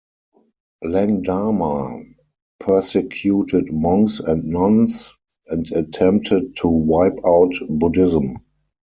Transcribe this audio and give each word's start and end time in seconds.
Langdarma 0.83 2.03
persecuted 2.59 3.71
monks 3.71 4.19
and 4.19 4.43
nuns, 4.45 5.13
and 5.45 5.71
attempted 5.73 6.55
to 6.55 6.67
wipe 6.69 7.19
out 7.23 7.53
Buddhism. 7.69 8.37